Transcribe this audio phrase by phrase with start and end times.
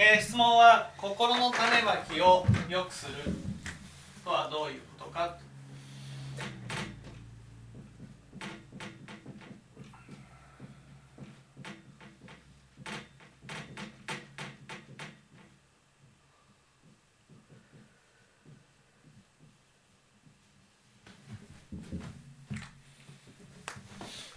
[0.00, 3.14] えー、質問は心の種まきを良くする。
[4.24, 5.36] とはどういうことか。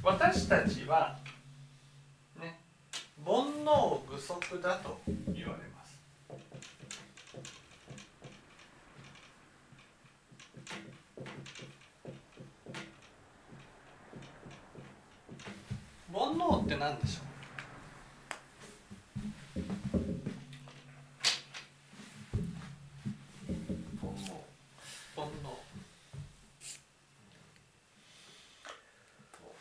[0.01, 1.19] 私たちは
[2.39, 2.59] ね
[3.23, 3.63] 煩
[4.39, 4.99] 則だと
[5.33, 5.99] 言われます。
[16.13, 17.25] 煩悩って何でしょう
[24.01, 24.11] 悩う
[25.15, 25.31] 煩悩
[29.31, 29.51] と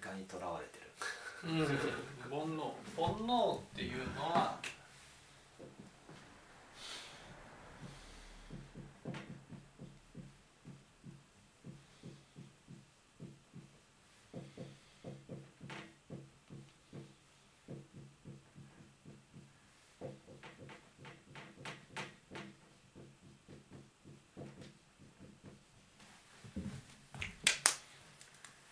[0.00, 0.90] がにとらわれてる。
[1.44, 1.66] うん。
[2.28, 2.72] 煩悩。
[2.96, 4.58] 煩悩っていうのは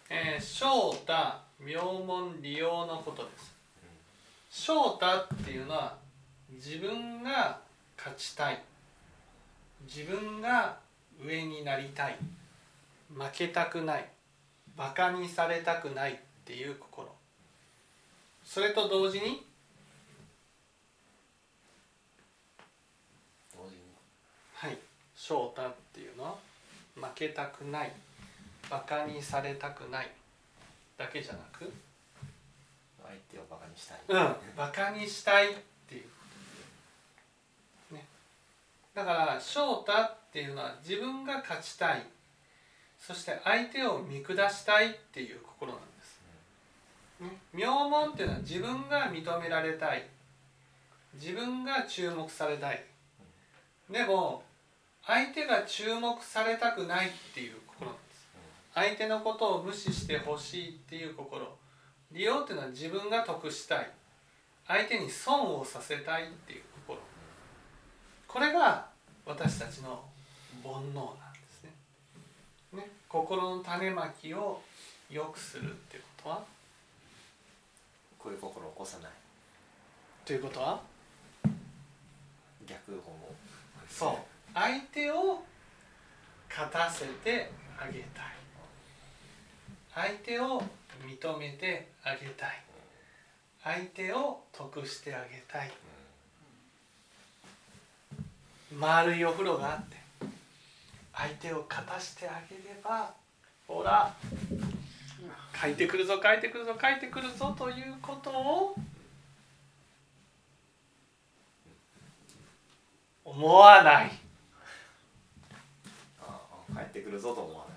[0.09, 1.13] えー、正太
[1.59, 3.55] 名門利用のことです。
[4.51, 5.97] 正太っていうのは
[6.51, 7.59] 自分が
[7.97, 8.63] 勝ちたい。
[9.87, 10.79] 自分が
[11.25, 12.17] 上になりたい。
[13.13, 14.09] 負けたくない。
[14.77, 17.09] バカにされたくないっていう心。
[18.45, 19.45] それと同時に
[24.55, 24.79] はい。
[25.17, 26.37] 正太っていうのは
[26.95, 27.93] 負けたくない
[28.71, 30.11] バカにされたくない。
[30.97, 31.71] だけじゃなく
[33.03, 35.55] 相手をバカにしたい、うん、バカにしたいっ
[35.89, 36.01] てい
[37.91, 38.05] う、ね、
[38.95, 42.03] だから翔太っていうのは自分が勝ちたい。
[42.99, 46.21] そして相手を見下したいっていう心なんです、
[47.21, 50.03] ね、名門っていうのは自分が認められたい。
[51.15, 52.83] 自分が注目されたい。
[53.91, 54.43] でも
[55.05, 58.06] 相手が注目されたくないっていう心なんです
[58.77, 61.47] 相手のことを無視してほしいっていう心。
[62.13, 63.91] 利用っていうのは自分が得したい。
[64.69, 66.99] 相手に損をさせたいっていう心。
[68.29, 68.87] これが
[69.25, 70.05] 私たちの
[70.63, 71.71] 煩悩なんですね。
[72.75, 74.61] ね心の種まきを
[75.11, 76.45] 良くするっていうことは？
[78.19, 79.11] こういう心を起こさない。
[80.27, 80.83] ということは？
[82.67, 83.35] 逆方向。
[83.89, 84.17] そう。
[84.53, 85.43] 相手を
[86.51, 87.51] 勝たせて
[87.81, 88.36] あげたい
[89.97, 90.63] 相手を
[91.09, 92.63] 認めてあげたい。
[93.65, 95.73] 相手を得してあげたい。
[98.79, 99.97] 丸いお風呂があって
[101.15, 103.15] 相手を勝たしてあげれば
[103.67, 104.15] ほら
[105.59, 108.75] 帰ってくるぞ帰ってくるぞ帰ってくるぞということを
[113.25, 114.11] 思わない。
[116.75, 117.76] 帰ってくるぞと思わない。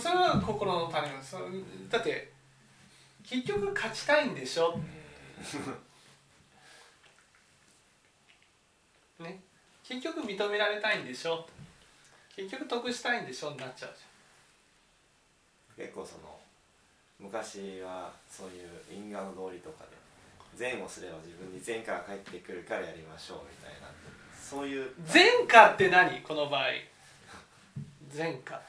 [0.00, 1.36] それは心の種なんです
[1.90, 2.32] だって
[3.22, 4.78] 結局勝ちたいんでしょ？
[9.20, 9.40] ね？
[9.82, 11.46] 結局認められたいんでしょ？
[12.36, 13.50] 結局得したいんでしょ？
[13.52, 13.94] になっちゃう
[15.76, 16.38] じ結構その
[17.18, 19.90] 昔はそういう因果の道理とかで
[20.56, 23.88] 善をすれば自分に善果が返ってくるからやりましょうみたいな
[24.40, 24.82] そういう。
[24.82, 26.20] ゃん前科って何？
[26.22, 26.64] この場合。
[28.14, 28.60] 前科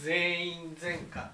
[0.00, 1.30] 全員前科。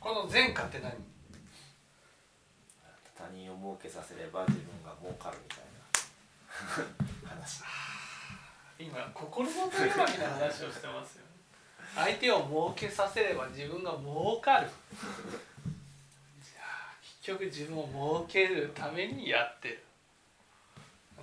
[0.00, 0.92] この前科って何？
[3.14, 5.68] 他人を儲けさせれば自分が儲かるみたいな。
[7.28, 7.62] 話
[8.78, 11.37] 今心の種まきの話をしてますよね
[11.94, 14.68] 相手を儲けさせれば自分が儲かる。
[16.42, 19.82] じゃあ結局自分を儲けるためにやってる。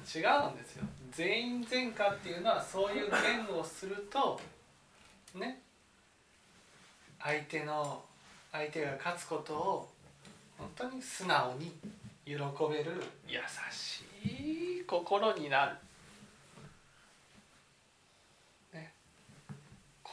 [0.06, 0.86] 違うんですよ。
[1.12, 4.40] 全員前科っていうのはそういう言語をすると
[5.34, 5.62] ね。
[7.20, 8.04] 相手の
[8.52, 9.90] 相手が勝つことを
[10.58, 11.72] 本当に素直に
[12.26, 12.34] 喜
[12.70, 13.40] べる優
[13.72, 15.76] しい心になる。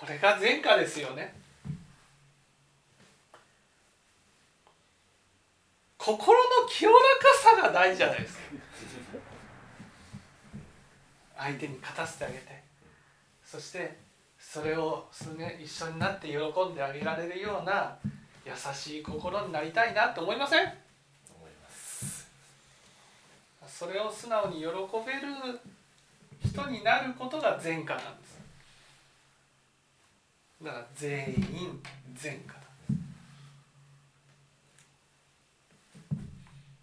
[0.02, 1.32] これが前科ですよね。
[5.96, 7.04] 心の清らか
[7.62, 8.42] さが大事じゃないですか。
[11.38, 12.64] 相手に勝たせてあげて。
[13.44, 13.96] そして
[14.40, 15.06] それを
[15.36, 17.96] ね、一緒になって喜んであげられるような
[18.44, 20.72] 優しい心になりたいなと思いません？
[23.68, 25.60] それを素直に喜べる
[26.44, 28.31] 人になることが善果なんです
[30.62, 31.80] だから全員
[32.14, 32.60] 善果だ。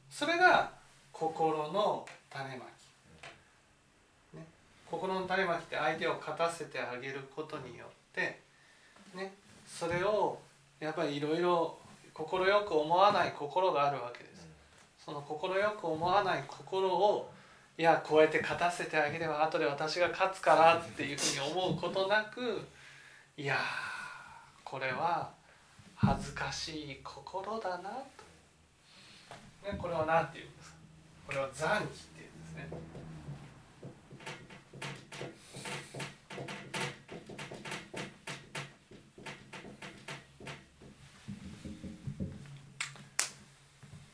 [0.10, 0.72] それが
[1.14, 2.66] 心の種ま
[4.34, 4.46] き、ね、
[4.86, 8.42] 心の種まきって相手を勝たせてあげることによって
[9.16, 9.34] ね。
[9.66, 10.40] それを
[10.80, 11.78] やっぱりいろいろ
[12.14, 12.28] 快
[12.68, 14.46] く思わない心があるわけです。
[15.06, 15.40] その快
[15.80, 17.32] く思わない心を
[17.78, 22.68] いやこうやって勝たせてあげれば後で私が勝つからっていうふうに思うことなく
[23.40, 23.56] いや
[24.66, 25.32] これは
[25.96, 27.96] 恥ずかしい心だなと、
[29.72, 30.76] ね、これは何て言うんですか？
[31.26, 32.68] これは残機っていうんですね。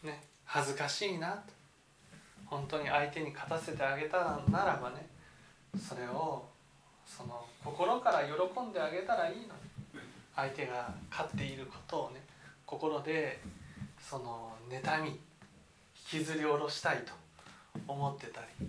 [0.03, 1.41] ね恥ずかしいなと。
[2.45, 5.07] 本当に相手に勝たせてあげたならばね
[5.75, 6.47] それを
[7.07, 9.49] その心から喜んであげたらいいのに
[10.35, 12.21] 相手が勝っていることをね
[12.65, 13.39] 心で
[13.99, 17.13] その妬み引きずり下ろしたいと
[17.87, 18.67] 思ってたり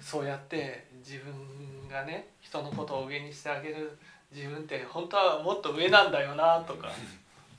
[0.00, 3.98] そうやって自分がね人のことを上にしてあげる
[4.32, 6.90] 自分って本当はもっと上なんだよなとか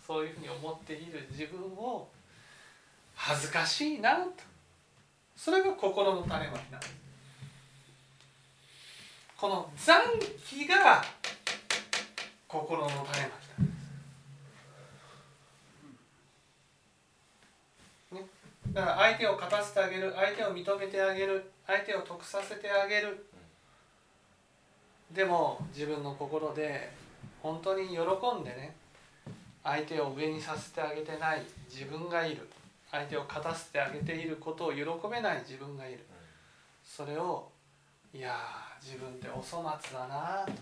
[0.06, 2.08] そういうふうに思っている自分を
[3.14, 4.56] 恥ずかしいなと。
[5.36, 7.05] それが心の種まきなんです
[9.46, 10.02] この残
[10.44, 11.04] 機が
[12.48, 13.74] 心の種まきなんで
[18.10, 18.22] すね、
[18.74, 23.24] だから相手を勝たせてあげる相手を認めてあげる相手を得させてあげる。
[25.14, 26.92] でも自分の心で
[27.44, 27.98] 本当に喜
[28.42, 28.76] んでね
[29.64, 32.50] 相手を上にさせてあげてない自分がいる。
[32.90, 34.80] 相手を勝たせてあげていることを喜
[35.12, 36.00] べない自分がいる。
[36.84, 37.48] それを
[38.12, 38.36] いや
[38.86, 40.54] 自分ってお粗末だなと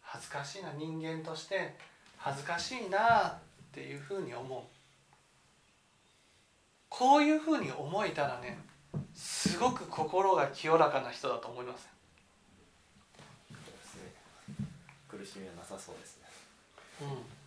[0.00, 1.76] 恥ずかしいな人間として
[2.16, 3.34] 恥ずかしいなっ
[3.72, 4.62] ていうふうに思う
[6.88, 8.58] こういうふうに思えたらね
[9.14, 11.88] すごく心が清らかな人だと思います
[13.48, 13.94] そうです
[14.58, 14.66] ね。
[15.08, 16.24] 苦しみはなさそうですね。
[17.02, 17.41] うん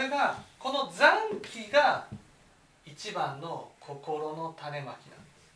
[0.00, 2.06] れがこの残機が
[2.86, 5.54] 一番の心の種まきなんです。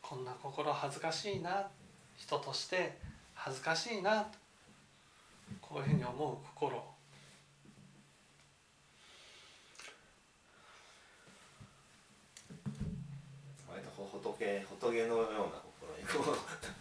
[0.00, 1.68] こんな心恥ずかしいな。
[2.16, 2.96] 人として
[3.34, 4.26] 恥ずかしいな。
[5.60, 6.82] こういうふうに思う心。
[13.68, 15.28] 割と仏仏のような
[15.80, 16.71] 心にこう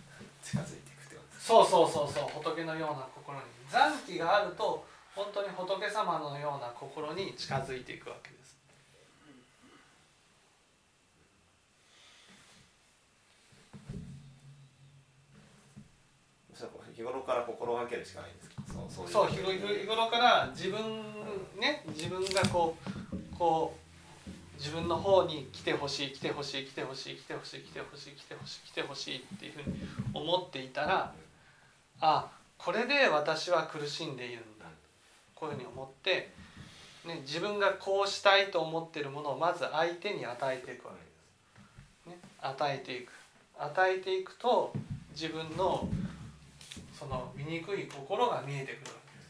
[0.52, 4.84] 近づいていくってことそうそうそうそう仏のような心に残機があると
[5.16, 8.52] 本当に仏様のような心に近づいていくわけです。
[16.94, 18.62] 日頃から心がけるしかないんですか？
[18.90, 19.42] そうそう日
[19.88, 20.80] 頃から自分
[21.60, 23.91] ね自分がこうこう
[24.62, 29.76] 自分の方に来てほしい来てほしい来てほしい来てほしい来てほしい来てほしい来てほしいっていうふうに
[30.14, 31.14] 思っていたら
[32.00, 34.66] あこれで私は苦しんでいるんだ。
[35.34, 36.30] こういうふうに思って、
[37.08, 40.94] ね、自分がこうしたいと思っているものをまず相手に与えていくわ
[42.06, 42.22] けです。
[42.22, 43.12] ね、与えていく。
[43.58, 44.72] 与えていくと
[45.12, 45.90] 自分の
[46.98, 49.24] その醜い心が見えてくるわけで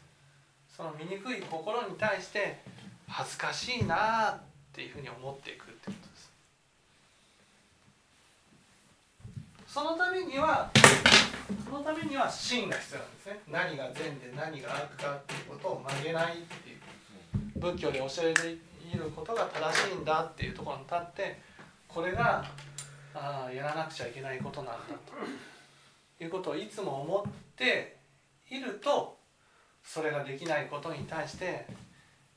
[0.68, 0.76] す。
[0.76, 2.60] その醜い心に対して
[3.08, 4.40] 恥ずかしいなあ
[4.72, 6.32] っていうふうに思っていくってことです。
[9.66, 10.70] そのためには
[11.64, 13.40] そのためには真が必要なんですね。
[13.48, 16.78] 何が善で何が悪かっていうことを曲げないっていう。
[17.56, 21.40] 仏教で教えていることが正しいんだっていうところに立って
[21.86, 22.44] これが
[23.14, 26.24] あやらなくちゃいけないことなんだと。
[26.24, 27.96] いうことをいつも思って
[28.50, 29.18] いると
[29.84, 31.66] それができないことに対して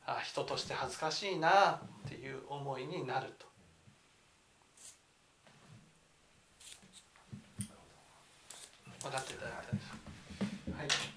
[0.06, 1.80] あ人として恥ずかしいな。
[2.26, 3.46] いう思いになると。
[9.04, 9.94] 分かっていただいたでしょ
[10.70, 10.80] うか。
[10.80, 11.15] はい